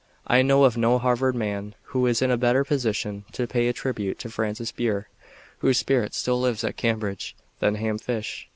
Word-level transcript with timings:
I 0.25 0.41
know 0.41 0.63
of 0.63 0.77
no 0.77 0.97
Harvard 0.97 1.35
man 1.35 1.75
who 1.83 2.07
is 2.07 2.23
in 2.23 2.31
a 2.31 2.35
better 2.37 2.63
position 2.63 3.23
to 3.33 3.45
pay 3.45 3.67
a 3.67 3.71
tribute 3.71 4.17
to 4.21 4.31
Francis 4.31 4.71
Burr, 4.71 5.05
whose 5.59 5.77
spirit 5.77 6.15
still 6.15 6.41
lives 6.41 6.63
at 6.63 6.75
Cambridge, 6.75 7.35
than 7.59 7.75
Ham 7.75 7.99
Fish. 7.99 8.49